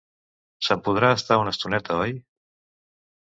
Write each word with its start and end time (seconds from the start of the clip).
Se'n 0.67 0.79
podrà 0.87 1.11
estar 1.17 1.37
una 1.43 1.53
estoneta, 1.57 1.99
oi? 2.05 2.17